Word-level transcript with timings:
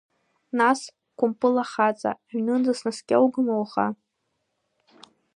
Нас, 0.57 0.79
Кәымпыл 1.17 1.55
ахаҵа, 1.63 2.11
аҩнынӡа 2.29 2.73
снаскьоугоума 2.79 3.53
уаха? 3.61 3.87